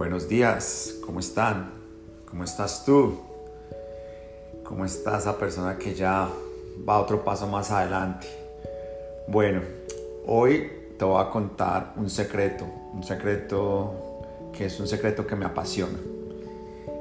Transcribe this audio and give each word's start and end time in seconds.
Buenos 0.00 0.30
días, 0.30 0.94
¿cómo 1.04 1.20
están? 1.20 1.72
¿Cómo 2.24 2.44
estás 2.44 2.86
tú? 2.86 3.20
¿Cómo 4.64 4.86
está 4.86 5.18
esa 5.18 5.36
persona 5.36 5.76
que 5.76 5.94
ya 5.94 6.26
va 6.88 6.98
otro 6.98 7.22
paso 7.22 7.46
más 7.46 7.70
adelante? 7.70 8.26
Bueno, 9.28 9.60
hoy 10.26 10.70
te 10.98 11.04
voy 11.04 11.22
a 11.22 11.28
contar 11.28 11.92
un 11.98 12.08
secreto, 12.08 12.64
un 12.94 13.04
secreto 13.04 13.92
que 14.56 14.64
es 14.64 14.80
un 14.80 14.88
secreto 14.88 15.26
que 15.26 15.36
me 15.36 15.44
apasiona. 15.44 15.98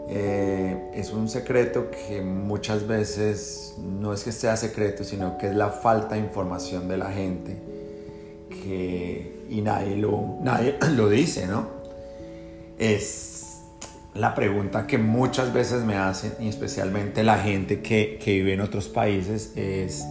Eh, 0.09 0.91
es 0.93 1.13
un 1.13 1.29
secreto 1.29 1.89
que 1.89 2.21
muchas 2.21 2.85
veces 2.85 3.75
no 3.77 4.11
es 4.11 4.25
que 4.25 4.33
sea 4.33 4.57
secreto, 4.57 5.05
sino 5.05 5.37
que 5.37 5.47
es 5.47 5.55
la 5.55 5.69
falta 5.69 6.15
de 6.15 6.21
información 6.21 6.89
de 6.89 6.97
la 6.97 7.09
gente 7.09 7.55
que, 8.49 9.45
y 9.47 9.61
nadie 9.61 9.95
lo, 9.95 10.35
nadie 10.41 10.77
lo 10.97 11.07
dice, 11.07 11.47
¿no? 11.47 11.78
Es 12.79 13.39
la 14.15 14.33
pregunta 14.33 14.87
que 14.87 14.97
muchas 14.97 15.53
veces 15.53 15.83
me 15.83 15.95
hacen, 15.95 16.33
y 16.39 16.47
especialmente 16.47 17.23
la 17.23 17.37
gente 17.37 17.81
que, 17.81 18.17
vive 18.25 18.53
en 18.53 18.61
otros 18.61 18.87
países, 18.87 19.53
es 19.55 20.05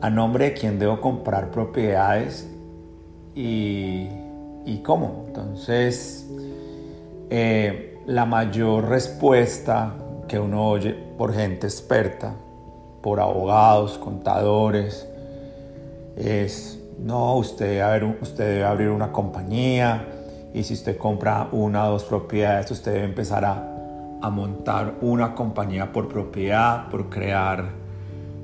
a 0.00 0.10
nombre 0.10 0.46
de 0.46 0.52
quién 0.54 0.78
debo 0.78 1.00
comprar 1.00 1.50
propiedades 1.50 2.46
y, 3.34 4.08
cómo. 4.82 5.24
Entonces, 5.26 6.26
eh, 7.30 7.98
la 8.06 8.24
mayor 8.24 8.88
respuesta 8.88 9.94
que 10.26 10.38
uno 10.38 10.68
oye 10.68 10.94
por 11.18 11.34
gente 11.34 11.66
experta, 11.66 12.34
por 13.02 13.20
abogados, 13.20 13.98
contadores, 13.98 15.06
es, 16.16 16.78
no, 16.98 17.36
usted 17.36 17.82
usted 18.20 18.44
debe 18.44 18.64
abrir 18.64 18.88
una 18.90 19.12
compañía, 19.12 20.06
y 20.52 20.64
si 20.64 20.74
usted 20.74 20.96
compra 20.96 21.48
una 21.52 21.88
o 21.88 21.92
dos 21.92 22.04
propiedades, 22.04 22.70
usted 22.70 22.92
debe 22.92 23.04
empezar 23.04 23.44
a, 23.44 23.66
montar 24.30 24.96
una 25.00 25.34
compañía 25.34 25.92
por 25.92 26.08
propiedad, 26.08 26.88
por 26.90 27.08
crear 27.08 27.70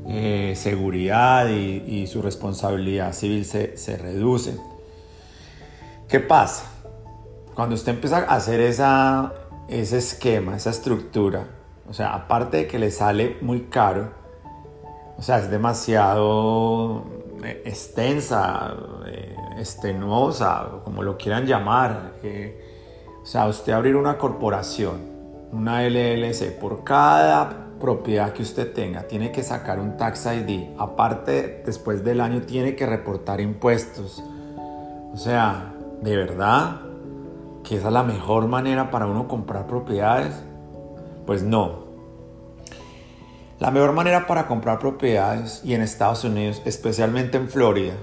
eh, 0.08 0.54
seguridad 0.56 1.48
y, 1.48 2.06
su 2.06 2.22
responsabilidad 2.22 3.12
civil 3.12 3.44
se, 3.44 3.76
se, 3.76 3.98
reduce. 3.98 4.56
¿Qué 6.08 6.20
pasa? 6.20 6.64
Cuando 7.54 7.74
usted 7.74 7.92
empieza 7.92 8.18
a 8.18 8.36
hacer 8.36 8.60
esa, 8.60 9.34
ese 9.68 9.98
esquema, 9.98 10.56
esa 10.56 10.70
estructura, 10.70 11.46
o 11.88 11.92
sea, 11.92 12.14
aparte 12.14 12.56
de 12.56 12.66
que 12.66 12.78
le 12.78 12.90
sale 12.90 13.36
muy 13.42 13.62
caro, 13.64 14.10
o 15.18 15.22
sea, 15.22 15.38
es 15.38 15.50
demasiado 15.50 17.04
eh, 17.44 17.62
extensa, 17.64 18.74
eh, 19.06 19.35
estenosa, 19.56 20.68
como 20.84 21.02
lo 21.02 21.16
quieran 21.16 21.46
llamar. 21.46 22.12
o 23.22 23.26
sea, 23.26 23.46
usted 23.46 23.72
abrir 23.72 23.96
una 23.96 24.18
corporación, 24.18 25.00
una 25.52 25.82
LLC, 25.82 26.58
por 26.58 26.84
cada 26.84 27.66
propiedad 27.80 28.32
que 28.32 28.42
usted 28.42 28.72
tenga, 28.72 29.02
tiene 29.02 29.32
que 29.32 29.42
sacar 29.42 29.78
un 29.78 29.96
tax 29.96 30.26
ID. 30.26 30.70
Aparte, 30.78 31.62
después 31.64 32.04
del 32.04 32.20
año 32.20 32.42
tiene 32.42 32.74
que 32.74 32.86
reportar 32.86 33.40
impuestos. 33.40 34.22
O 35.12 35.16
sea, 35.16 35.74
de 36.00 36.16
verdad 36.16 36.80
que 37.64 37.76
esa 37.76 37.88
es 37.88 37.92
la 37.92 38.02
mejor 38.02 38.46
manera 38.46 38.90
para 38.90 39.06
uno 39.06 39.28
comprar 39.28 39.66
propiedades. 39.66 40.34
Pues 41.26 41.42
no, 41.42 41.86
la 43.58 43.70
mejor 43.70 43.92
manera 43.92 44.26
para 44.26 44.46
comprar 44.46 44.78
propiedades 44.78 45.62
y 45.64 45.72
en 45.72 45.80
Estados 45.80 46.24
Unidos, 46.24 46.60
especialmente 46.66 47.38
en 47.38 47.48
Florida, 47.48 47.94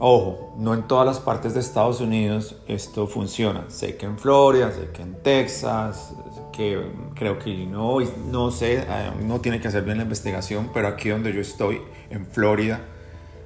ojo, 0.00 0.54
no 0.56 0.74
en 0.74 0.88
todas 0.88 1.06
las 1.06 1.20
partes 1.20 1.54
de 1.54 1.60
Estados 1.60 2.00
Unidos 2.00 2.56
esto 2.66 3.06
funciona. 3.06 3.66
Sé 3.68 3.96
que 3.96 4.06
en 4.06 4.18
Florida, 4.18 4.72
sé 4.72 4.88
que 4.92 5.02
en 5.02 5.22
Texas, 5.22 6.12
que 6.52 6.90
creo 7.14 7.38
que 7.38 7.50
Illinois, 7.50 8.10
no 8.26 8.50
sé, 8.50 8.78
eh, 8.78 8.84
no 9.22 9.40
tiene 9.40 9.60
que 9.60 9.68
hacer 9.68 9.84
bien 9.84 9.98
la 9.98 10.02
investigación, 10.02 10.70
pero 10.74 10.88
aquí 10.88 11.10
donde 11.10 11.32
yo 11.32 11.40
estoy, 11.40 11.80
en 12.10 12.26
Florida, 12.26 12.80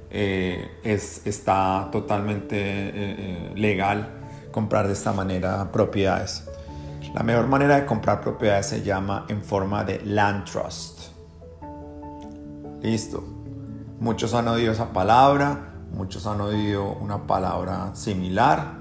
eh, 0.09 0.79
es, 0.83 1.27
está 1.27 1.89
totalmente 1.91 2.55
eh, 2.57 3.51
legal 3.55 4.07
comprar 4.51 4.87
de 4.87 4.93
esta 4.93 5.11
manera 5.11 5.71
propiedades. 5.71 6.47
La 7.13 7.23
mejor 7.23 7.47
manera 7.47 7.75
de 7.75 7.85
comprar 7.85 8.21
propiedades 8.21 8.67
se 8.67 8.81
llama 8.81 9.25
en 9.29 9.43
forma 9.43 9.83
de 9.83 10.01
land 10.05 10.45
trust. 10.45 11.11
Listo. 12.81 13.23
Muchos 13.99 14.33
han 14.33 14.47
oído 14.47 14.73
esa 14.73 14.91
palabra, 14.91 15.74
muchos 15.95 16.27
han 16.27 16.41
oído 16.41 16.91
una 16.99 17.25
palabra 17.25 17.95
similar, 17.95 18.73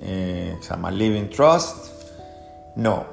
eh, 0.00 0.56
se 0.60 0.70
llama 0.70 0.90
Living 0.90 1.28
Trust. 1.28 1.88
No, 2.76 3.04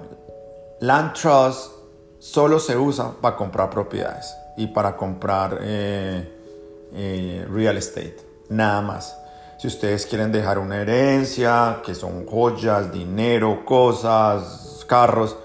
Land 0.80 1.14
Trust 1.14 1.72
solo 2.20 2.58
se 2.60 2.78
usa 2.78 3.12
para 3.20 3.36
comprar 3.36 3.70
propiedades 3.70 4.34
y 4.56 4.68
para 4.68 4.96
comprar 4.96 5.60
eh, 5.62 6.90
eh, 6.94 7.46
real 7.52 7.78
estate, 7.78 8.18
nada 8.50 8.82
más. 8.82 9.18
Si 9.58 9.68
ustedes 9.68 10.06
quieren 10.06 10.32
dejar 10.32 10.58
una 10.58 10.82
herencia, 10.82 11.82
que 11.86 11.94
son 11.94 12.26
joyas, 12.26 12.92
dinero, 12.94 13.64
cosas, 13.66 14.86
carros, 14.88 15.36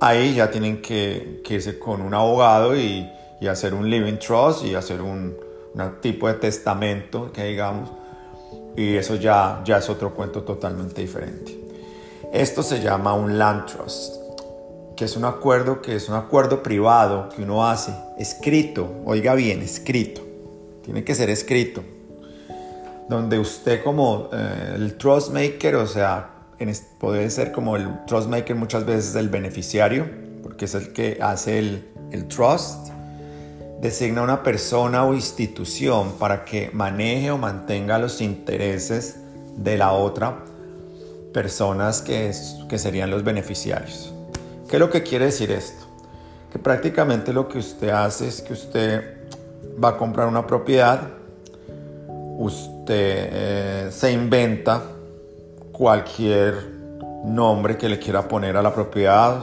ahí 0.00 0.34
ya 0.36 0.50
tienen 0.50 0.80
que 0.80 1.42
irse 1.48 1.78
con 1.78 2.00
un 2.00 2.14
abogado 2.14 2.74
y, 2.74 3.08
y 3.40 3.46
hacer 3.46 3.74
un 3.74 3.88
living 3.88 4.18
trust 4.18 4.64
y 4.64 4.74
hacer 4.74 5.02
un, 5.02 5.36
tipo 6.00 6.28
de 6.28 6.34
testamento 6.34 7.32
que 7.32 7.44
digamos 7.44 7.90
y 8.76 8.96
eso 8.96 9.16
ya, 9.16 9.62
ya 9.64 9.78
es 9.78 9.88
otro 9.88 10.14
cuento 10.14 10.42
totalmente 10.42 11.00
diferente. 11.00 11.58
Esto 12.32 12.62
se 12.62 12.80
llama 12.80 13.14
un 13.14 13.38
land 13.38 13.66
trust, 13.66 14.16
que 14.96 15.04
es 15.04 15.16
un 15.16 15.24
acuerdo 15.24 15.82
que 15.82 15.96
es 15.96 16.08
un 16.08 16.14
acuerdo 16.14 16.62
privado 16.62 17.28
que 17.28 17.42
uno 17.42 17.66
hace, 17.66 17.92
escrito, 18.18 18.90
oiga 19.04 19.34
bien, 19.34 19.60
escrito, 19.60 20.22
tiene 20.82 21.04
que 21.04 21.14
ser 21.14 21.28
escrito, 21.28 21.82
donde 23.08 23.38
usted 23.38 23.82
como 23.82 24.30
eh, 24.32 24.72
el 24.76 24.96
trust 24.96 25.32
maker, 25.32 25.76
o 25.76 25.86
sea, 25.86 26.30
puede 26.98 27.28
ser 27.28 27.52
como 27.52 27.76
el 27.76 28.04
trust 28.06 28.28
maker 28.28 28.56
muchas 28.56 28.86
veces 28.86 29.14
el 29.16 29.28
beneficiario, 29.28 30.06
porque 30.42 30.64
es 30.64 30.74
el 30.74 30.92
que 30.92 31.18
hace 31.20 31.58
el, 31.58 31.88
el 32.10 32.28
trust, 32.28 32.91
designa 33.82 34.22
una 34.22 34.44
persona 34.44 35.04
o 35.04 35.12
institución 35.12 36.12
para 36.12 36.44
que 36.44 36.70
maneje 36.72 37.32
o 37.32 37.36
mantenga 37.36 37.98
los 37.98 38.20
intereses 38.20 39.16
de 39.56 39.76
la 39.76 39.92
otra 39.92 40.44
personas 41.34 42.00
que, 42.00 42.30
que 42.68 42.78
serían 42.78 43.10
los 43.10 43.24
beneficiarios. 43.24 44.14
¿Qué 44.68 44.76
es 44.76 44.80
lo 44.80 44.88
que 44.88 45.02
quiere 45.02 45.26
decir 45.26 45.50
esto? 45.50 45.84
Que 46.52 46.60
prácticamente 46.60 47.32
lo 47.32 47.48
que 47.48 47.58
usted 47.58 47.88
hace 47.88 48.28
es 48.28 48.40
que 48.40 48.52
usted 48.52 49.16
va 49.82 49.90
a 49.90 49.96
comprar 49.96 50.28
una 50.28 50.46
propiedad, 50.46 51.00
usted 52.38 53.28
eh, 53.32 53.88
se 53.90 54.12
inventa 54.12 54.80
cualquier 55.72 56.54
nombre 57.24 57.76
que 57.76 57.88
le 57.88 57.98
quiera 57.98 58.28
poner 58.28 58.56
a 58.56 58.62
la 58.62 58.72
propiedad, 58.72 59.42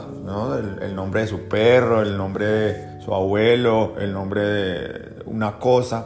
el, 0.57 0.81
el 0.81 0.95
nombre 0.95 1.22
de 1.22 1.28
su 1.28 1.41
perro, 1.49 2.01
el 2.01 2.16
nombre 2.16 2.45
de 2.45 2.88
su 3.09 3.16
abuelo, 3.16 3.96
el 3.97 4.14
nombre 4.14 4.42
de 4.42 5.24
una 5.25 5.58
cosa. 5.58 6.06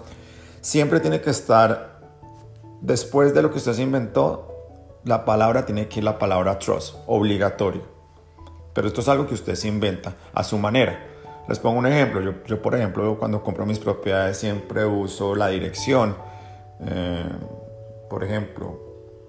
Siempre 0.62 1.02
tiene 1.02 1.19
que 1.19 1.31
estar, 1.31 2.00
después 2.80 3.34
de 3.34 3.41
lo 3.41 3.52
que 3.52 3.58
usted 3.58 3.74
se 3.74 3.81
inventó, 3.81 4.47
la 5.03 5.25
palabra 5.25 5.66
tiene 5.66 5.90
que 5.90 6.00
ir 6.00 6.06
la 6.06 6.18
palabra 6.18 6.59
trust, 6.59 6.96
obligatorio. 7.08 7.81
Pero 8.74 8.88
esto 8.88 9.02
es 9.02 9.09
algo 9.09 9.28
que 9.28 9.34
usted 9.34 9.56
se 9.56 9.68
inventa 9.68 10.14
a 10.34 10.46
su 10.46 10.58
manera. 10.58 10.97
Les 11.50 11.59
pongo 11.59 11.78
un 11.78 11.88
ejemplo. 11.88 12.36
Yo, 12.46 12.62
por 12.62 12.74
ejemplo, 12.74 13.18
cuando 13.20 13.44
compro 13.44 13.66
mis 13.66 13.80
propiedades 13.80 14.38
siempre 14.38 14.85
uso 14.85 15.35
la 15.35 15.49
dirección. 15.49 16.16
Eh, 16.88 17.29
por 18.09 18.23
ejemplo, 18.23 18.79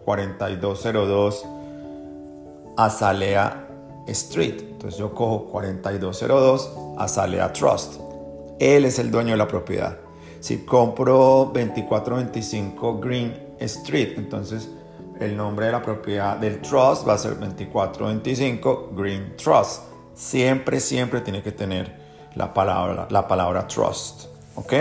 4202 0.05 1.44
Azalea 2.77 3.63
Street. 4.06 4.61
Entonces 4.61 4.99
yo 4.99 5.15
cojo 5.15 5.47
4202 5.47 6.71
Azalea 6.99 7.53
Trust. 7.53 8.01
Él 8.59 8.85
es 8.85 8.99
el 8.99 9.11
dueño 9.11 9.33
de 9.33 9.39
la 9.39 9.49
propiedad. 9.49 9.99
Si 10.41 10.59
compro 10.59 11.51
2425 11.55 13.01
Green 13.01 13.56
Street, 13.59 14.15
entonces 14.17 14.69
el 15.21 15.37
nombre 15.37 15.67
de 15.67 15.73
la 15.73 15.83
propiedad 15.83 16.37
del 16.37 16.61
trust 16.61 17.06
va 17.09 17.15
a 17.15 17.19
ser 17.19 17.39
2425 17.39 18.93
Green 18.95 19.37
Trust. 19.37 19.83
Siempre, 20.15 20.81
siempre 20.81 21.21
tiene 21.21 21.43
que 21.43 21.53
tener 21.53 21.97
la 22.35 22.53
palabra, 22.53 23.06
la 23.11 23.27
palabra 23.27 23.67
trust. 23.67 24.27
¿Ok? 24.56 24.73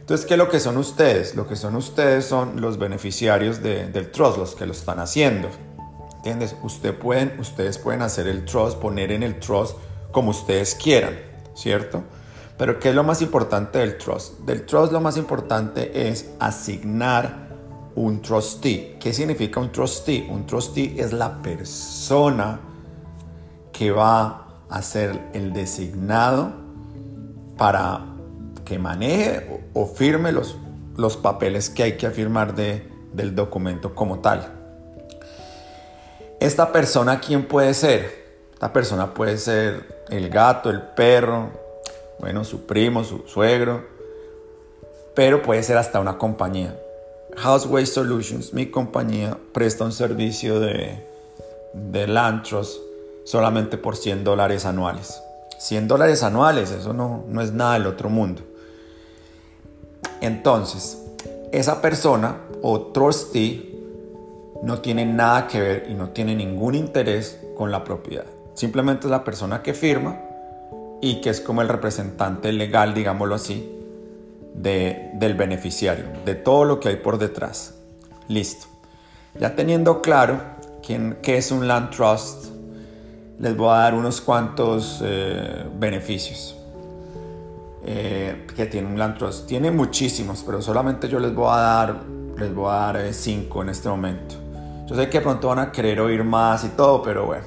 Entonces, 0.00 0.26
¿qué 0.26 0.34
es 0.34 0.38
lo 0.38 0.48
que 0.48 0.58
son 0.58 0.76
ustedes? 0.76 1.36
Lo 1.36 1.46
que 1.46 1.54
son 1.54 1.76
ustedes 1.76 2.24
son 2.24 2.60
los 2.60 2.78
beneficiarios 2.78 3.62
del 3.62 4.10
trust, 4.10 4.38
los 4.38 4.54
que 4.56 4.66
lo 4.66 4.72
están 4.72 4.98
haciendo. 4.98 5.48
¿Entiendes? 6.20 6.54
Usted 6.62 6.98
pueden, 6.98 7.40
ustedes 7.40 7.78
pueden 7.78 8.02
hacer 8.02 8.26
el 8.26 8.44
trust, 8.44 8.76
poner 8.76 9.10
en 9.10 9.22
el 9.22 9.40
trust 9.40 9.78
como 10.12 10.32
ustedes 10.32 10.74
quieran, 10.74 11.14
¿cierto? 11.54 12.02
Pero 12.58 12.78
¿qué 12.78 12.90
es 12.90 12.94
lo 12.94 13.04
más 13.04 13.22
importante 13.22 13.78
del 13.78 13.96
trust? 13.96 14.38
Del 14.40 14.66
trust 14.66 14.92
lo 14.92 15.00
más 15.00 15.16
importante 15.16 16.10
es 16.10 16.28
asignar 16.38 17.48
un 17.94 18.20
trustee. 18.20 18.98
¿Qué 19.00 19.14
significa 19.14 19.60
un 19.60 19.72
trustee? 19.72 20.28
Un 20.30 20.44
trustee 20.44 21.00
es 21.00 21.14
la 21.14 21.40
persona 21.40 22.60
que 23.72 23.90
va 23.90 24.46
a 24.68 24.82
ser 24.82 25.30
el 25.32 25.54
designado 25.54 26.52
para 27.56 28.04
que 28.66 28.78
maneje 28.78 29.64
o, 29.72 29.86
firme 29.86 30.32
los, 30.32 30.58
los 30.98 31.16
papeles 31.16 31.70
que 31.70 31.84
hay 31.84 31.96
que 31.96 32.10
firmar 32.10 32.54
de, 32.54 32.86
del 33.14 33.34
documento 33.34 33.94
como 33.94 34.18
tal. 34.18 34.59
Esta 36.40 36.72
persona, 36.72 37.20
¿quién 37.20 37.46
puede 37.46 37.74
ser? 37.74 38.24
Esta 38.54 38.72
persona 38.72 39.12
puede 39.12 39.36
ser 39.36 40.04
el 40.08 40.30
gato, 40.30 40.70
el 40.70 40.80
perro, 40.80 41.50
bueno, 42.18 42.44
su 42.44 42.64
primo, 42.64 43.04
su 43.04 43.28
suegro, 43.28 43.84
pero 45.14 45.42
puede 45.42 45.62
ser 45.62 45.76
hasta 45.76 46.00
una 46.00 46.16
compañía. 46.16 46.74
Houseway 47.36 47.84
Solutions, 47.84 48.54
mi 48.54 48.70
compañía, 48.70 49.36
presta 49.52 49.84
un 49.84 49.92
servicio 49.92 50.60
de, 50.60 51.06
de 51.74 52.06
Lantros 52.06 52.80
solamente 53.24 53.76
por 53.76 53.96
100 53.96 54.24
dólares 54.24 54.64
anuales. 54.64 55.22
100 55.58 55.88
dólares 55.88 56.22
anuales, 56.22 56.70
eso 56.70 56.94
no, 56.94 57.22
no 57.28 57.42
es 57.42 57.52
nada 57.52 57.74
del 57.74 57.86
otro 57.86 58.08
mundo. 58.08 58.40
Entonces, 60.22 60.96
esa 61.52 61.82
persona 61.82 62.38
o 62.62 62.80
trustee 62.92 63.69
no 64.62 64.80
tiene 64.80 65.06
nada 65.06 65.46
que 65.46 65.60
ver 65.60 65.86
y 65.88 65.94
no 65.94 66.10
tiene 66.10 66.34
ningún 66.34 66.74
interés 66.74 67.40
con 67.56 67.70
la 67.70 67.84
propiedad. 67.84 68.26
Simplemente 68.54 69.06
es 69.06 69.10
la 69.10 69.24
persona 69.24 69.62
que 69.62 69.74
firma 69.74 70.20
y 71.00 71.20
que 71.20 71.30
es 71.30 71.40
como 71.40 71.62
el 71.62 71.68
representante 71.68 72.52
legal, 72.52 72.92
digámoslo 72.94 73.34
así, 73.34 73.70
de, 74.54 75.10
del 75.14 75.34
beneficiario, 75.34 76.04
de 76.24 76.34
todo 76.34 76.64
lo 76.64 76.80
que 76.80 76.90
hay 76.90 76.96
por 76.96 77.18
detrás. 77.18 77.74
Listo. 78.28 78.66
Ya 79.38 79.54
teniendo 79.56 80.02
claro 80.02 80.40
quién, 80.84 81.18
qué 81.22 81.36
es 81.36 81.50
un 81.50 81.66
land 81.66 81.90
trust, 81.90 82.46
les 83.38 83.56
voy 83.56 83.70
a 83.70 83.78
dar 83.78 83.94
unos 83.94 84.20
cuantos 84.20 85.00
eh, 85.02 85.64
beneficios 85.78 86.56
eh, 87.86 88.46
que 88.54 88.66
tiene 88.66 88.88
un 88.88 88.98
land 88.98 89.16
trust. 89.16 89.46
Tiene 89.46 89.70
muchísimos, 89.70 90.42
pero 90.44 90.60
solamente 90.60 91.08
yo 91.08 91.18
les 91.18 91.34
voy 91.34 91.48
a 91.50 91.56
dar, 91.56 92.02
les 92.36 92.54
voy 92.54 92.68
a 92.68 92.74
dar 92.74 92.96
eh, 92.98 93.12
cinco 93.14 93.62
en 93.62 93.70
este 93.70 93.88
momento. 93.88 94.34
Yo 94.90 94.96
sé 94.96 95.08
que 95.08 95.20
pronto 95.20 95.46
van 95.46 95.60
a 95.60 95.70
querer 95.70 96.00
oír 96.00 96.24
más 96.24 96.64
y 96.64 96.70
todo, 96.70 97.00
pero 97.00 97.24
bueno, 97.24 97.44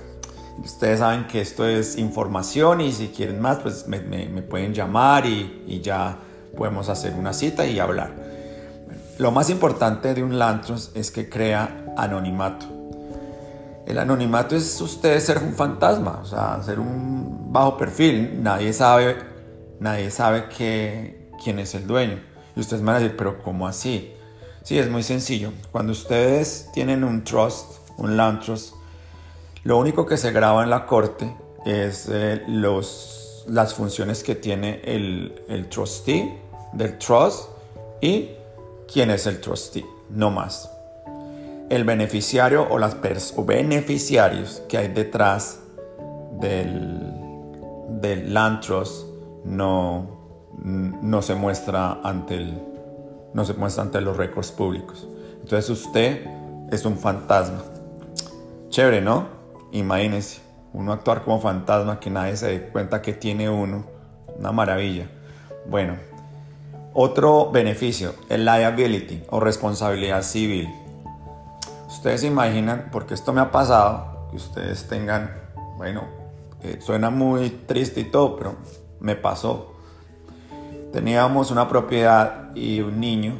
ustedes 0.63 0.99
saben 0.99 1.27
que 1.27 1.41
esto 1.41 1.67
es 1.67 1.97
información 1.97 2.79
y 2.79 2.93
si 2.93 3.09
quieren 3.09 3.41
más, 3.41 3.57
pues 3.57 3.85
me, 3.85 3.99
pueden 4.43 4.73
llamar 4.73 5.25
y, 5.25 5.61
y 5.67 5.81
ya 5.81 6.19
podemos 6.55 6.87
hacer 6.87 7.13
una 7.15 7.33
cita 7.33 7.65
y 7.65 7.79
hablar. 7.79 8.13
Lo 9.17 9.31
más 9.31 9.49
importante 9.49 10.13
de 10.13 10.23
un 10.23 10.39
Lantros 10.39 10.91
es 10.95 11.11
que 11.11 11.27
crea 11.27 11.93
anonimato. 11.97 12.65
El 13.85 13.97
anonimato 13.97 14.55
es 14.55 14.79
usted 14.79 15.19
ser 15.19 15.39
un 15.39 15.53
fantasma, 15.53 16.21
o 16.21 16.25
sea, 16.25 16.63
ser 16.63 16.79
un 16.79 17.51
bajo 17.51 17.75
perfil. 17.75 18.41
Nadie 18.41 18.71
sabe, 18.71 19.17
nadie 19.81 20.11
sabe 20.11 20.45
que, 20.47 21.29
quién 21.43 21.59
es 21.59 21.75
el 21.75 21.87
dueño. 21.87 22.21
Y 22.55 22.61
ustedes 22.61 22.81
me 22.81 22.93
van 22.93 22.95
a 22.95 22.99
decir, 22.99 23.17
pero 23.17 23.43
¿cómo 23.43 23.67
así? 23.67 24.13
Sí, 24.63 24.79
es 24.79 24.89
muy 24.89 25.03
sencillo. 25.03 25.51
Cuando 25.73 25.91
ustedes 25.91 26.69
tienen 26.73 27.03
un 27.03 27.25
trust, 27.25 27.79
un 27.97 28.15
land 28.15 28.39
trust, 28.39 28.73
lo 29.65 29.77
único 29.77 30.05
que 30.05 30.15
se 30.15 30.31
graba 30.31 30.63
en 30.63 30.69
la 30.69 30.85
corte 30.85 31.35
es 31.65 32.07
eh, 32.09 32.43
los, 32.47 33.43
las 33.49 33.73
funciones 33.73 34.23
que 34.23 34.35
tiene 34.35 34.79
el, 34.85 35.43
el 35.49 35.67
trustee 35.67 36.39
del 36.71 36.97
trust 36.97 37.49
y 37.99 38.29
quién 38.91 39.11
es 39.11 39.27
el 39.27 39.41
trustee, 39.41 39.85
no 40.09 40.31
más. 40.31 40.69
El 41.69 41.83
beneficiario 41.83 42.65
o 42.69 42.79
las 42.79 42.95
beneficiarios 43.01 44.61
que 44.69 44.77
hay 44.77 44.87
detrás 44.87 45.59
del, 46.39 47.01
del 48.01 48.33
land 48.33 48.61
trust 48.61 49.07
no, 49.43 50.07
no 50.63 51.21
se 51.21 51.35
muestra 51.35 51.99
ante 52.01 52.35
el, 52.35 52.72
no 53.33 53.45
se 53.45 53.53
muestra 53.53 53.83
ante 53.83 54.01
los 54.01 54.17
récords 54.17 54.51
públicos. 54.51 55.07
Entonces 55.41 55.69
usted 55.69 56.25
es 56.71 56.85
un 56.85 56.97
fantasma. 56.97 57.63
Chévere, 58.69 59.01
¿no? 59.01 59.27
Imagínense, 59.71 60.41
uno 60.73 60.93
actuar 60.93 61.23
como 61.23 61.39
fantasma 61.39 61.99
que 61.99 62.09
nadie 62.09 62.35
se 62.37 62.47
dé 62.47 62.69
cuenta 62.69 63.01
que 63.01 63.13
tiene 63.13 63.49
uno. 63.49 63.85
Una 64.37 64.51
maravilla. 64.51 65.07
Bueno, 65.67 65.95
otro 66.93 67.51
beneficio, 67.51 68.13
el 68.29 68.45
liability 68.45 69.23
o 69.29 69.39
responsabilidad 69.39 70.21
civil. 70.23 70.69
Ustedes 71.87 72.23
imaginan, 72.23 72.89
porque 72.91 73.13
esto 73.13 73.33
me 73.33 73.41
ha 73.41 73.51
pasado, 73.51 74.27
que 74.29 74.37
ustedes 74.37 74.87
tengan, 74.87 75.31
bueno, 75.77 76.03
eh, 76.61 76.79
suena 76.81 77.09
muy 77.09 77.49
triste 77.49 77.99
y 77.99 78.05
todo, 78.05 78.35
pero 78.35 78.55
me 78.99 79.15
pasó. 79.15 79.72
Teníamos 80.93 81.51
una 81.51 81.67
propiedad 81.67 82.55
y 82.55 82.79
un 82.79 82.99
niño, 82.99 83.33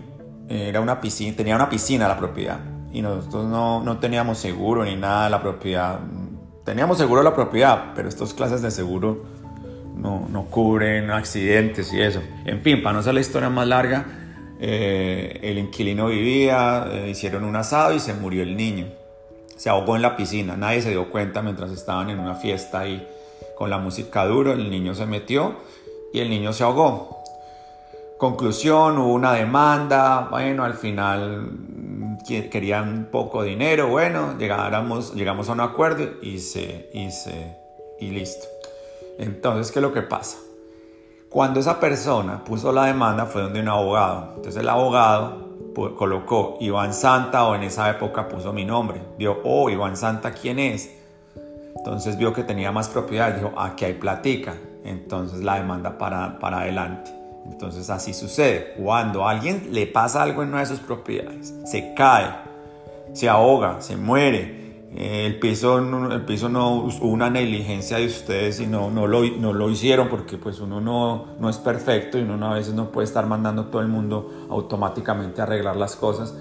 era 0.49 0.81
una 0.81 0.99
piscina, 0.99 1.37
tenía 1.37 1.55
una 1.55 1.69
piscina 1.69 2.07
la 2.07 2.17
propiedad 2.17 2.59
y 2.91 3.01
nosotros 3.01 3.45
no, 3.45 3.83
no 3.83 3.99
teníamos 3.99 4.37
seguro 4.37 4.83
ni 4.85 4.95
nada 4.95 5.25
de 5.25 5.29
la 5.31 5.41
propiedad. 5.41 5.99
Teníamos 6.65 6.97
seguro 6.97 7.21
de 7.21 7.25
la 7.25 7.35
propiedad, 7.35 7.93
pero 7.95 8.09
estas 8.09 8.33
clases 8.33 8.61
de 8.61 8.71
seguro 8.71 9.23
no, 9.95 10.27
no 10.29 10.45
cubren 10.45 11.09
accidentes 11.09 11.91
y 11.93 12.01
eso. 12.01 12.21
En 12.45 12.61
fin, 12.61 12.81
para 12.81 12.93
no 12.93 12.99
hacer 12.99 13.13
la 13.13 13.19
historia 13.19 13.49
más 13.49 13.67
larga, 13.67 14.05
eh, 14.59 15.39
el 15.41 15.57
inquilino 15.57 16.07
vivía, 16.07 16.87
eh, 16.89 17.09
hicieron 17.09 17.43
un 17.43 17.55
asado 17.55 17.93
y 17.93 17.99
se 17.99 18.13
murió 18.13 18.43
el 18.43 18.55
niño. 18.55 18.87
Se 19.57 19.69
ahogó 19.69 19.95
en 19.95 20.01
la 20.01 20.15
piscina, 20.15 20.55
nadie 20.55 20.81
se 20.81 20.91
dio 20.91 21.09
cuenta 21.11 21.41
mientras 21.41 21.71
estaban 21.71 22.09
en 22.09 22.19
una 22.19 22.35
fiesta 22.35 22.79
ahí 22.79 23.07
con 23.57 23.69
la 23.69 23.77
música 23.77 24.25
duro, 24.25 24.53
el 24.53 24.69
niño 24.69 24.95
se 24.95 25.05
metió 25.05 25.55
y 26.13 26.19
el 26.19 26.29
niño 26.29 26.53
se 26.53 26.63
ahogó. 26.63 27.12
Conclusión, 28.23 28.97
hubo 28.99 29.11
una 29.11 29.33
demanda, 29.33 30.29
bueno, 30.31 30.63
al 30.63 30.75
final 30.75 32.17
querían 32.25 33.09
poco 33.11 33.43
dinero, 33.43 33.89
bueno, 33.89 34.37
llegamos, 34.37 35.13
llegamos 35.13 35.49
a 35.49 35.51
un 35.51 35.59
acuerdo 35.59 36.05
y, 36.21 36.39
se, 36.39 36.89
y, 36.93 37.11
se, 37.11 37.57
y 37.99 38.11
listo. 38.11 38.45
Entonces, 39.19 39.73
¿qué 39.73 39.79
es 39.79 39.83
lo 39.83 39.91
que 39.91 40.03
pasa? 40.03 40.37
Cuando 41.27 41.59
esa 41.59 41.81
persona 41.81 42.45
puso 42.45 42.71
la 42.71 42.85
demanda 42.85 43.25
fue 43.25 43.41
donde 43.41 43.59
un 43.59 43.67
abogado. 43.67 44.35
Entonces 44.37 44.55
el 44.55 44.69
abogado 44.69 45.49
colocó 45.97 46.55
Iván 46.61 46.93
Santa 46.93 47.45
o 47.45 47.55
en 47.55 47.63
esa 47.63 47.89
época 47.89 48.29
puso 48.29 48.53
mi 48.53 48.63
nombre. 48.63 49.01
Vio, 49.17 49.41
oh, 49.43 49.69
Iván 49.69 49.97
Santa, 49.97 50.31
¿quién 50.31 50.59
es? 50.59 50.95
Entonces 51.75 52.17
vio 52.17 52.31
que 52.31 52.43
tenía 52.43 52.71
más 52.71 52.87
propiedad. 52.87 53.35
Dijo, 53.35 53.51
aquí 53.57 53.83
hay 53.83 53.95
platica. 53.95 54.55
Entonces 54.85 55.43
la 55.43 55.55
demanda 55.55 55.97
para, 55.97 56.39
para 56.39 56.61
adelante. 56.61 57.22
Entonces 57.45 57.89
así 57.89 58.13
sucede. 58.13 58.73
Cuando 58.77 59.27
a 59.27 59.31
alguien 59.31 59.69
le 59.71 59.87
pasa 59.87 60.23
algo 60.23 60.43
en 60.43 60.49
una 60.49 60.59
de 60.59 60.65
sus 60.67 60.79
propiedades, 60.79 61.53
se 61.65 61.93
cae, 61.93 62.29
se 63.13 63.29
ahoga, 63.29 63.81
se 63.81 63.97
muere, 63.97 64.63
el 64.95 65.39
piso, 65.39 65.79
el 65.79 66.21
piso 66.21 66.49
no 66.49 66.75
hubo 66.75 67.07
una 67.07 67.29
negligencia 67.29 67.97
de 67.97 68.05
ustedes 68.05 68.59
y 68.59 68.67
no, 68.67 68.91
no, 68.91 69.07
lo, 69.07 69.23
no 69.23 69.51
lo 69.51 69.69
hicieron 69.71 70.07
porque 70.07 70.37
pues 70.37 70.59
uno 70.59 70.81
no, 70.81 71.25
no 71.39 71.49
es 71.49 71.57
perfecto 71.57 72.19
y 72.19 72.21
uno 72.21 72.51
a 72.51 72.53
veces 72.53 72.75
no 72.75 72.91
puede 72.91 73.05
estar 73.05 73.25
mandando 73.25 73.63
a 73.63 73.71
todo 73.71 73.81
el 73.81 73.87
mundo 73.87 74.47
automáticamente 74.51 75.41
a 75.41 75.45
arreglar 75.45 75.77
las 75.77 75.95
cosas. 75.95 76.35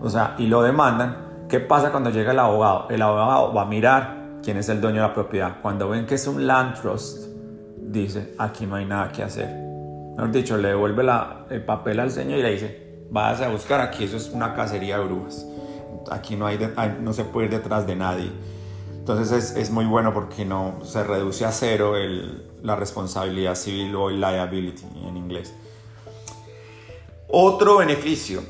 O 0.00 0.08
sea, 0.08 0.36
y 0.38 0.46
lo 0.46 0.62
demandan. 0.62 1.26
¿Qué 1.48 1.58
pasa 1.58 1.90
cuando 1.90 2.10
llega 2.10 2.30
el 2.30 2.38
abogado? 2.38 2.86
El 2.90 3.02
abogado 3.02 3.52
va 3.52 3.62
a 3.62 3.66
mirar 3.66 4.38
quién 4.42 4.56
es 4.56 4.68
el 4.68 4.80
dueño 4.80 5.02
de 5.02 5.08
la 5.08 5.14
propiedad. 5.14 5.56
Cuando 5.60 5.88
ven 5.88 6.06
que 6.06 6.14
es 6.14 6.26
un 6.28 6.46
land 6.46 6.80
trust, 6.80 7.26
dice, 7.76 8.34
aquí 8.38 8.66
no 8.66 8.76
hay 8.76 8.84
nada 8.84 9.10
que 9.10 9.24
hacer. 9.24 9.65
Mejor 10.16 10.32
dicho, 10.32 10.56
le 10.56 10.68
devuelve 10.68 11.04
el 11.50 11.64
papel 11.64 12.00
al 12.00 12.10
señor 12.10 12.38
y 12.38 12.42
le 12.42 12.52
dice, 12.52 13.04
váyase 13.10 13.44
a 13.44 13.48
buscar 13.48 13.80
aquí, 13.80 14.04
eso 14.04 14.16
es 14.16 14.30
una 14.30 14.54
cacería 14.54 14.98
de 14.98 15.04
brujas 15.04 15.46
aquí 16.10 16.36
no, 16.36 16.46
hay, 16.46 16.58
no 17.00 17.12
se 17.12 17.24
puede 17.24 17.46
ir 17.46 17.52
detrás 17.52 17.86
de 17.86 17.96
nadie. 17.96 18.32
Entonces 18.98 19.54
es, 19.56 19.70
muy 19.70 19.84
bueno 19.84 20.12
porque 20.12 20.44
no 20.44 20.84
se 20.84 21.04
reduce 21.04 21.44
a 21.44 21.52
cero 21.52 21.94
la 22.62 22.74
responsabilidad 22.74 23.54
civil 23.54 23.94
o 23.94 24.10
liability 24.10 24.84
en 25.06 25.16
inglés. 25.16 25.54
Otro 27.28 27.78
beneficio, 27.78 28.42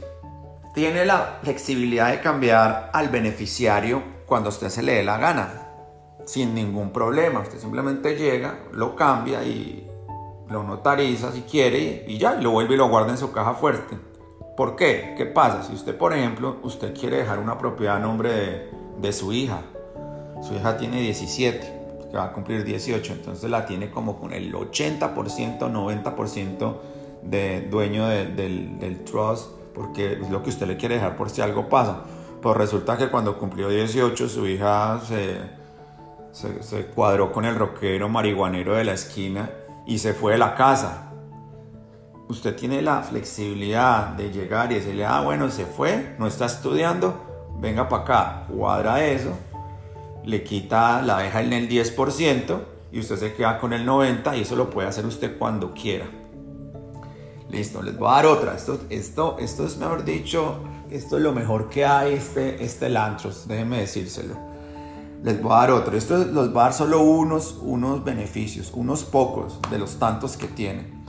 tiene 0.74 1.04
la 1.04 1.38
flexibilidad 1.42 2.10
de 2.10 2.20
cambiar 2.20 2.90
al 2.92 3.08
beneficiario 3.08 4.02
cuando 4.26 4.48
usted 4.48 4.68
se 4.68 4.82
le 4.82 4.94
dé 4.94 5.04
la 5.04 5.18
gana, 5.18 5.68
sin 6.24 6.54
ningún 6.54 6.90
problema. 6.90 7.40
Usted 7.40 7.58
simplemente 7.58 8.16
llega, 8.16 8.58
lo 8.72 8.96
cambia 8.96 9.42
y 9.42 9.90
lo 10.48 10.62
notariza 10.62 11.32
si 11.32 11.42
quiere 11.42 12.04
y 12.06 12.18
ya, 12.18 12.34
lo 12.34 12.50
vuelve 12.50 12.74
y 12.74 12.76
lo 12.76 12.88
guarda 12.88 13.10
en 13.10 13.18
su 13.18 13.32
caja 13.32 13.54
fuerte. 13.54 13.96
¿Por 14.56 14.76
qué? 14.76 15.14
¿Qué 15.16 15.26
pasa? 15.26 15.62
Si 15.62 15.74
usted, 15.74 15.96
por 15.96 16.14
ejemplo, 16.14 16.58
usted 16.62 16.94
quiere 16.94 17.18
dejar 17.18 17.38
una 17.38 17.58
propiedad 17.58 17.96
a 17.96 17.98
nombre 17.98 18.70
de, 18.98 19.12
su 19.12 19.32
hija, 19.32 19.60
su 20.42 20.54
hija 20.54 20.78
tiene 20.78 21.00
17, 21.00 22.08
que 22.10 22.16
va 22.16 22.26
a 22.26 22.32
cumplir 22.32 22.64
18, 22.64 23.12
entonces 23.12 23.50
la 23.50 23.66
tiene 23.66 23.90
como 23.90 24.18
con 24.18 24.32
el 24.32 24.54
80%, 24.54 25.12
90% 25.12 26.74
de 27.22 27.62
dueño 27.62 28.06
del, 28.06 29.02
trust 29.04 29.50
porque 29.74 30.14
es 30.14 30.30
lo 30.30 30.42
que 30.42 30.48
usted 30.48 30.66
le 30.66 30.78
quiere 30.78 30.94
dejar 30.94 31.16
por 31.16 31.28
si 31.28 31.42
algo 31.42 31.68
pasa. 31.68 32.04
Pues 32.40 32.56
resulta 32.56 32.96
que 32.96 33.08
cuando 33.08 33.38
cumplió 33.38 33.68
18 33.68 34.28
su 34.28 34.46
hija 34.46 35.00
se, 35.06 35.38
se, 36.32 36.62
se 36.62 36.86
cuadró 36.86 37.30
con 37.30 37.44
el 37.44 37.56
rockero 37.56 38.08
marihuanero 38.08 38.74
de 38.74 38.84
la 38.84 38.92
esquina 38.92 39.50
y 39.86 39.98
se 39.98 40.12
fue 40.12 40.32
de 40.32 40.38
la 40.38 40.54
casa. 40.54 41.12
Usted 42.28 42.56
tiene 42.56 42.82
la 42.82 43.02
flexibilidad 43.02 44.08
de 44.08 44.30
llegar 44.30 44.72
y 44.72 44.76
decirle, 44.76 45.06
ah, 45.06 45.22
bueno, 45.22 45.48
se 45.50 45.64
fue, 45.64 46.16
no 46.18 46.26
está 46.26 46.46
estudiando, 46.46 47.54
venga 47.60 47.88
para 47.88 48.02
acá, 48.02 48.46
cuadra 48.52 49.04
eso, 49.04 49.30
le 50.24 50.42
quita, 50.42 51.02
la 51.02 51.18
deja 51.18 51.40
en 51.40 51.52
el 51.52 51.68
10% 51.68 52.60
y 52.90 52.98
usted 52.98 53.16
se 53.16 53.34
queda 53.34 53.58
con 53.58 53.72
el 53.72 53.86
90% 53.86 54.36
y 54.36 54.40
eso 54.40 54.56
lo 54.56 54.70
puede 54.70 54.88
hacer 54.88 55.06
usted 55.06 55.38
cuando 55.38 55.72
quiera. 55.72 56.06
Listo, 57.48 57.80
les 57.80 57.96
voy 57.96 58.08
a 58.08 58.16
dar 58.16 58.26
otra. 58.26 58.56
Esto, 58.56 58.80
esto, 58.90 59.36
esto 59.38 59.64
es 59.64 59.76
mejor 59.76 60.04
dicho, 60.04 60.58
esto 60.90 61.16
es 61.16 61.22
lo 61.22 61.32
mejor 61.32 61.68
que 61.68 61.84
hay, 61.84 62.14
este, 62.14 62.64
este 62.64 62.88
Lantros, 62.88 63.46
déjenme 63.46 63.78
decírselo. 63.78 64.45
Les 65.26 65.42
voy 65.42 65.52
a 65.52 65.56
dar 65.56 65.72
otro. 65.72 65.96
Esto 65.96 66.18
los 66.18 66.54
va 66.56 66.60
a 66.60 66.64
dar 66.66 66.72
solo 66.72 67.00
unos, 67.00 67.58
unos 67.60 68.04
beneficios, 68.04 68.70
unos 68.72 69.02
pocos 69.02 69.58
de 69.68 69.76
los 69.76 69.98
tantos 69.98 70.36
que 70.36 70.46
tiene. 70.46 71.02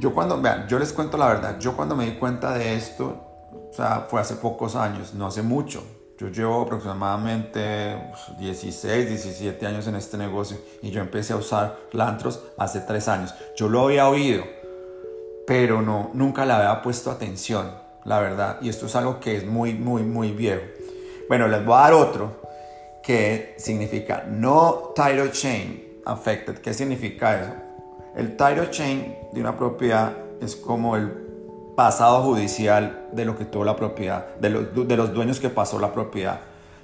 Yo 0.00 0.14
cuando, 0.14 0.40
vean, 0.40 0.66
yo 0.68 0.78
les 0.78 0.90
cuento 0.90 1.18
la 1.18 1.26
verdad, 1.26 1.58
yo 1.60 1.76
cuando 1.76 1.94
me 1.94 2.06
di 2.06 2.12
cuenta 2.12 2.54
de 2.54 2.74
esto, 2.74 3.04
o 3.70 3.74
sea, 3.74 4.06
fue 4.08 4.22
hace 4.22 4.36
pocos 4.36 4.74
años, 4.74 5.12
no 5.12 5.26
hace 5.26 5.42
mucho. 5.42 5.84
Yo 6.16 6.28
llevo 6.28 6.62
aproximadamente 6.62 8.10
16, 8.38 9.06
17 9.06 9.66
años 9.66 9.86
en 9.86 9.96
este 9.96 10.16
negocio 10.16 10.56
y 10.80 10.90
yo 10.90 11.02
empecé 11.02 11.34
a 11.34 11.36
usar 11.36 11.76
Lantros 11.92 12.40
hace 12.56 12.80
3 12.80 13.08
años. 13.08 13.34
Yo 13.54 13.68
lo 13.68 13.82
había 13.82 14.08
oído, 14.08 14.44
pero 15.46 15.82
no, 15.82 16.10
nunca 16.14 16.46
le 16.46 16.54
había 16.54 16.80
puesto 16.80 17.10
atención, 17.10 17.70
la 18.06 18.18
verdad. 18.18 18.56
Y 18.62 18.70
esto 18.70 18.86
es 18.86 18.96
algo 18.96 19.20
que 19.20 19.36
es 19.36 19.46
muy, 19.46 19.74
muy, 19.74 20.04
muy 20.04 20.30
viejo. 20.30 20.62
Bueno, 21.28 21.48
les 21.48 21.62
voy 21.66 21.74
a 21.74 21.80
dar 21.80 21.92
otro 21.92 22.45
que 23.06 23.54
significa 23.56 24.24
no 24.28 24.92
title 24.96 25.30
chain 25.30 26.00
affected. 26.04 26.58
¿Qué 26.58 26.74
significa 26.74 27.40
eso? 27.40 27.52
El 28.16 28.36
title 28.36 28.68
chain 28.70 29.14
de 29.32 29.40
una 29.40 29.56
propiedad 29.56 30.12
es 30.40 30.56
como 30.56 30.96
el 30.96 31.12
pasado 31.76 32.24
judicial 32.24 33.06
de 33.12 33.24
lo 33.24 33.38
que 33.38 33.44
tuvo 33.44 33.64
la 33.64 33.76
propiedad, 33.76 34.34
de 34.40 34.50
los, 34.50 34.88
de 34.88 34.96
los 34.96 35.14
dueños 35.14 35.38
que 35.38 35.50
pasó 35.50 35.78
la 35.78 35.92
propiedad. 35.92 36.40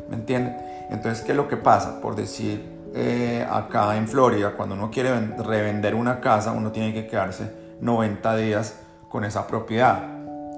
¿Me 0.09 0.15
entienden? 0.15 0.57
Entonces, 0.91 1.25
¿qué 1.25 1.33
es 1.33 1.37
lo 1.37 1.49
que 1.49 1.57
pasa? 1.57 2.01
Por 2.01 2.15
decir, 2.15 2.71
eh, 2.95 3.45
acá 3.51 3.97
en 3.97 4.07
Florida, 4.07 4.53
cuando 4.57 4.77
uno 4.77 4.93
quiere 4.93 5.11
revender 5.39 5.97
una 5.97 6.21
casa, 6.21 6.53
uno 6.53 6.71
tiene 6.71 6.93
que 6.93 7.09
quedarse 7.09 7.51
90 7.81 8.37
días 8.37 8.79
con 9.09 9.25
esa 9.25 9.49
propiedad, 9.49 10.05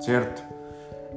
¿cierto? 0.02 0.42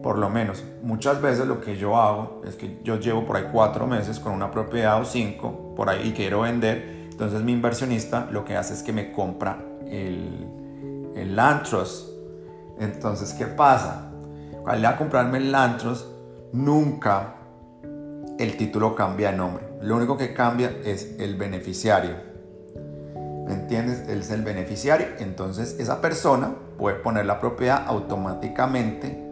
Por 0.01 0.18
lo 0.18 0.30
menos. 0.30 0.63
Muchas 0.82 1.22
veces 1.22 1.48
lo 1.48 1.60
que 1.60 1.77
yo 1.77 1.98
hago 1.98 2.42
es 2.46 2.56
que 2.56 2.80
yo 2.84 3.00
llevo 3.00 3.25
por 3.25 3.38
ahí 3.38 3.50
cuatro 3.51 3.88
meses 3.88 4.20
con 4.20 4.34
una 4.34 4.51
propiedad 4.51 5.01
o 5.01 5.06
cinco 5.06 5.74
por 5.75 5.89
ahí 5.89 6.10
y 6.10 6.12
quiero 6.13 6.42
vender. 6.42 7.08
Entonces 7.12 7.42
mi 7.42 7.51
inversionista 7.51 8.27
lo 8.32 8.46
que 8.46 8.56
hace 8.56 8.74
es 8.74 8.84
que 8.84 8.94
me 8.94 9.12
compra 9.12 9.58
el, 9.88 10.48
el. 11.16 11.39
Entonces, 12.80 13.34
¿qué 13.34 13.46
pasa? 13.46 14.12
Al 14.66 14.86
a 14.86 14.98
comprarme 14.98 15.39
el 15.39 15.51
Lantros, 15.51 16.08
nunca 16.54 17.36
el 18.38 18.58
título 18.58 18.96
cambia 18.96 19.32
de 19.32 19.38
nombre. 19.38 19.68
Lo 19.82 19.96
único 19.96 20.18
que 20.18 20.34
cambia 20.34 20.72
es 20.84 21.16
el 21.20 21.36
beneficiario. 21.36 22.16
¿Me 23.48 23.54
entiendes? 23.54 24.08
Él 24.10 24.20
es 24.20 24.32
el 24.32 24.44
beneficiario. 24.44 25.08
Entonces 25.20 25.77
esa 25.80 26.01
persona 26.01 26.54
puede 26.77 26.98
poner 26.98 27.25
la 27.25 27.39
propiedad 27.39 27.84
automáticamente 27.88 29.27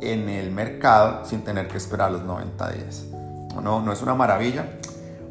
en 0.00 0.28
el 0.28 0.50
mercado 0.50 1.24
sin 1.24 1.42
tener 1.42 1.68
que 1.68 1.76
esperar 1.76 2.10
los 2.10 2.22
90 2.22 2.70
días. 2.70 3.04
No, 3.62 3.80
no 3.80 3.92
es 3.92 4.02
una 4.02 4.14
maravilla. 4.14 4.66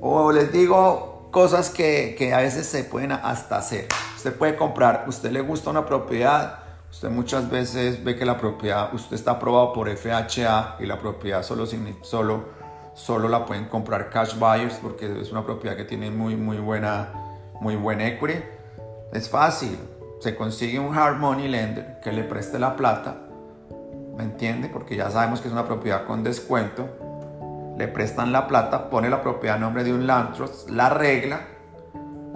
O 0.02 0.32
les 0.32 0.52
digo 0.52 1.30
cosas 1.32 1.70
que, 1.70 2.16
que 2.18 2.34
a 2.34 2.40
veces 2.40 2.68
se 2.68 2.84
pueden 2.84 3.12
hasta 3.12 3.58
hacer. 3.58 3.88
Usted 4.16 4.36
puede 4.36 4.56
comprar, 4.56 5.06
usted 5.08 5.32
le 5.32 5.42
gusta 5.42 5.70
una 5.70 5.86
propiedad, 5.86 6.60
usted 6.92 7.10
muchas 7.10 7.50
veces 7.50 8.04
ve 8.04 8.16
que 8.16 8.26
la 8.26 8.38
propiedad, 8.38 8.94
usted 8.94 9.16
está 9.16 9.32
aprobado 9.32 9.74
por 9.74 9.90
FHA 9.90 10.78
y 10.80 10.86
la 10.86 11.00
propiedad 11.00 11.44
solo, 11.44 11.66
solo, 12.02 12.46
solo 12.94 13.30
la 13.30 13.46
pueden 13.46 13.66
comprar 13.66 14.10
cash 14.10 14.38
buyers 14.38 14.76
porque 14.76 15.22
es 15.22 15.32
una 15.32 15.46
propiedad 15.46 15.78
que 15.78 15.86
tiene 15.86 16.12
muy, 16.12 16.36
muy 16.36 16.58
buena 16.58 17.28
muy 17.60 17.76
buen 17.76 18.02
equity. 18.02 18.44
Es 19.12 19.30
fácil. 19.30 19.78
Se 20.20 20.36
consigue 20.36 20.80
un 20.80 20.98
hard 20.98 21.18
money 21.18 21.48
lender 21.48 22.00
que 22.04 22.12
le 22.12 22.24
preste 22.24 22.60
la 22.60 22.76
plata. 22.76 23.27
¿Me 24.18 24.24
entiende? 24.24 24.68
Porque 24.68 24.96
ya 24.96 25.12
sabemos 25.12 25.42
que 25.42 25.48
es 25.48 25.54
una 25.54 25.66
propiedad 25.66 26.06
con 26.06 26.24
descuento. 26.24 26.90
Le 27.78 27.88
prestan 27.88 28.32
la 28.32 28.48
plata, 28.48 28.90
pone 28.90 29.10
la 29.10 29.22
propiedad 29.22 29.58
a 29.58 29.60
nombre 29.60 29.84
de 29.84 29.94
un 29.94 30.08
land 30.08 30.34
trust, 30.34 30.70
la 30.72 30.90
regla 30.90 31.42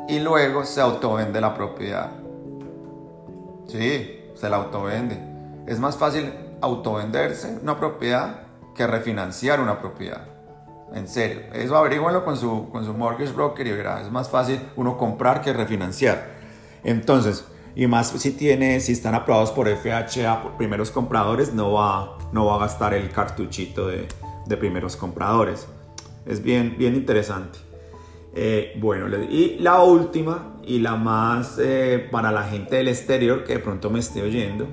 y 0.07 0.19
luego 0.19 0.63
se 0.63 0.79
autovende 0.79 1.41
la 1.41 1.55
propiedad. 1.55 2.11
Sí, 3.65 4.31
se 4.35 4.49
la 4.49 4.57
autovende. 4.57 5.17
Es 5.65 5.79
más 5.79 5.97
fácil 5.97 6.31
autovenderse 6.61 7.57
una 7.63 7.79
propiedad 7.79 8.43
que 8.75 8.85
refinanciar 8.85 9.59
una 9.59 9.79
propiedad. 9.79 10.27
En 10.93 11.07
serio, 11.07 11.41
eso 11.53 11.77
averígüenlo 11.77 12.23
con 12.23 12.37
su, 12.37 12.69
con 12.71 12.85
su 12.85 12.93
mortgage 12.93 13.31
broker 13.31 13.65
y 13.65 13.71
verá, 13.71 14.01
es 14.01 14.11
más 14.11 14.29
fácil 14.29 14.61
uno 14.75 14.97
comprar 14.97 15.41
que 15.41 15.53
refinanciar. 15.53 16.41
Entonces, 16.83 17.45
y 17.75 17.87
más 17.87 18.09
si 18.09 18.31
tiene, 18.31 18.79
si 18.79 18.91
están 18.91 19.15
aprobados 19.15 19.51
por 19.51 19.67
FHA, 19.67 20.43
por 20.43 20.57
primeros 20.57 20.91
compradores, 20.91 21.53
no 21.53 21.73
va, 21.73 22.17
no 22.31 22.45
va 22.45 22.55
a 22.55 22.59
gastar 22.59 22.93
el 22.93 23.09
cartuchito 23.09 23.87
de, 23.87 24.07
de 24.45 24.57
primeros 24.57 24.95
compradores. 24.95 25.67
Es 26.25 26.43
bien, 26.43 26.75
bien 26.77 26.95
interesante. 26.95 27.59
Eh, 28.33 28.77
bueno, 28.79 29.07
y 29.29 29.57
la 29.59 29.81
última 29.81 30.55
y 30.63 30.79
la 30.79 30.95
más 30.95 31.59
eh, 31.59 32.07
para 32.11 32.31
la 32.31 32.43
gente 32.43 32.77
del 32.77 32.87
exterior 32.87 33.43
que 33.43 33.53
de 33.53 33.59
pronto 33.59 33.89
me 33.89 33.99
esté 33.99 34.21
oyendo, 34.21 34.67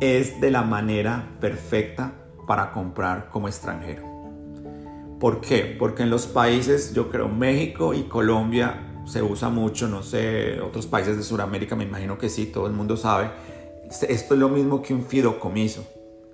es 0.00 0.40
de 0.40 0.50
la 0.50 0.62
manera 0.62 1.36
perfecta 1.40 2.12
para 2.46 2.72
comprar 2.72 3.28
como 3.30 3.46
extranjero. 3.48 4.02
¿Por 5.20 5.40
qué? 5.40 5.76
Porque 5.78 6.02
en 6.02 6.10
los 6.10 6.26
países, 6.26 6.94
yo 6.94 7.10
creo, 7.10 7.28
México 7.28 7.92
y 7.94 8.04
Colombia 8.04 8.89
se 9.10 9.22
usa 9.22 9.48
mucho, 9.48 9.88
no 9.88 10.02
sé, 10.02 10.60
otros 10.60 10.86
países 10.86 11.16
de 11.16 11.24
Sudamérica 11.24 11.74
me 11.74 11.84
imagino 11.84 12.16
que 12.16 12.28
sí, 12.28 12.46
todo 12.46 12.66
el 12.66 12.72
mundo 12.72 12.96
sabe. 12.96 13.30
Esto 13.90 14.34
es 14.34 14.40
lo 14.40 14.48
mismo 14.48 14.82
que 14.82 14.94
un 14.94 15.04
fideicomiso. 15.04 15.84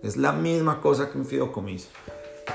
Es 0.03 0.17
la 0.17 0.33
misma 0.33 0.81
cosa 0.83 1.11
que 1.11 1.17
un 1.17 1.25
fideicomiso. 1.25 1.89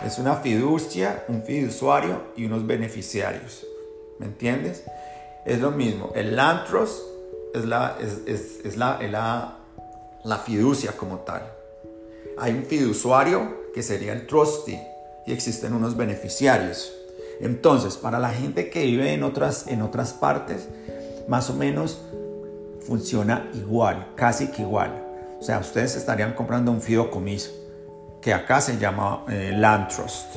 Es 0.05 0.19
una 0.19 0.35
fiducia, 0.35 1.25
un 1.27 1.43
fiduciario 1.43 2.21
y 2.37 2.45
unos 2.45 2.67
beneficiarios. 2.67 3.65
¿Me 4.19 4.27
entiendes? 4.27 4.83
Es 5.43 5.59
lo 5.59 5.71
mismo. 5.71 6.11
El 6.13 6.35
Lantros 6.35 7.03
es 7.55 7.65
la, 7.65 7.97
es, 7.99 8.59
es, 8.63 8.77
la, 8.77 8.99
la, 9.01 9.57
la 10.23 10.37
fiducia 10.37 10.91
como 10.91 11.19
tal. 11.19 11.51
Hay 12.37 12.53
un 12.53 12.65
fiduciario 12.65 13.71
que 13.73 13.81
sería 13.81 14.13
el 14.13 14.27
trustee 14.27 14.79
y 15.25 15.33
existen 15.33 15.73
unos 15.73 15.97
beneficiarios. 15.97 16.93
Entonces, 17.39 17.95
para 17.97 18.19
la 18.19 18.29
gente 18.29 18.69
que 18.69 18.83
vive 18.83 19.13
en 19.13 19.23
otras, 19.23 19.67
en 19.67 19.81
otras 19.81 20.13
partes, 20.13 20.67
más 21.27 21.49
o 21.49 21.55
menos 21.55 22.01
funciona 22.85 23.49
igual, 23.53 24.07
casi 24.15 24.47
que 24.47 24.63
igual. 24.63 25.05
O 25.39 25.43
sea, 25.43 25.59
ustedes 25.59 25.95
estarían 25.95 26.33
comprando 26.33 26.71
un 26.71 26.81
fideicomiso, 26.81 27.51
que 28.21 28.33
acá 28.33 28.61
se 28.61 28.77
llama 28.77 29.25
eh, 29.29 29.53
Land 29.55 29.87
Trust. 29.87 30.35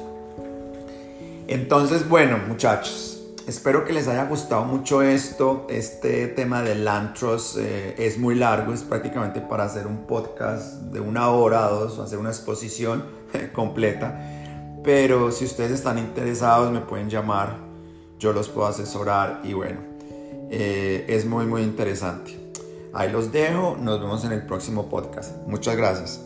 Entonces, 1.47 2.09
bueno, 2.09 2.39
muchachos, 2.49 3.23
espero 3.47 3.85
que 3.85 3.93
les 3.93 4.09
haya 4.09 4.25
gustado 4.25 4.65
mucho 4.65 5.03
esto. 5.03 5.67
Este 5.69 6.29
tema 6.29 6.63
del 6.63 6.85
Land 6.85 7.15
Trust 7.15 7.59
eh, 7.59 7.95
es 7.99 8.19
muy 8.19 8.35
largo, 8.35 8.73
es 8.73 8.83
prácticamente 8.83 9.43
para 9.43 9.65
hacer 9.65 9.87
un 9.87 10.07
podcast 10.07 10.75
de 10.85 11.01
una 11.01 11.29
hora 11.29 11.71
o 11.71 11.81
dos, 11.81 11.99
hacer 11.99 12.19
una 12.19 12.31
exposición 12.31 13.05
completa. 13.53 14.34
Pero 14.85 15.33
si 15.33 15.47
ustedes 15.47 15.73
están 15.73 15.99
interesados 15.99 16.71
me 16.71 16.81
pueden 16.81 17.09
llamar, 17.09 17.57
yo 18.19 18.33
los 18.33 18.49
puedo 18.49 18.69
asesorar 18.69 19.41
y 19.43 19.55
bueno, 19.55 19.81
eh, 20.51 21.07
es 21.09 21.25
muy 21.27 21.47
muy 21.47 21.63
interesante. 21.63 22.39
Ahí 22.93 23.11
los 23.11 23.33
dejo, 23.33 23.77
nos 23.81 24.01
vemos 24.01 24.25
en 24.25 24.33
el 24.33 24.47
próximo 24.47 24.89
podcast. 24.89 25.35
Muchas 25.49 25.77
gracias. 25.77 26.24